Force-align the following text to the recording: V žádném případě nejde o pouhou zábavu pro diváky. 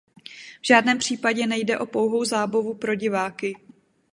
V 0.61 0.67
žádném 0.67 0.97
případě 0.97 1.47
nejde 1.47 1.79
o 1.79 1.85
pouhou 1.85 2.25
zábavu 2.25 2.73
pro 2.73 2.95
diváky. 2.95 3.55